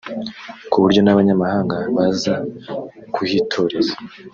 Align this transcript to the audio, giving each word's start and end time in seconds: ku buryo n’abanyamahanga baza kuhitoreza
ku 0.71 0.77
buryo 0.83 0.99
n’abanyamahanga 1.03 1.77
baza 1.95 2.35
kuhitoreza 3.13 3.93